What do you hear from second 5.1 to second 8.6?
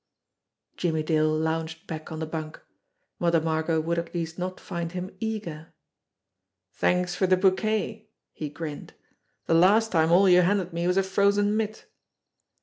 eager. "Thanks for the bouquet!" he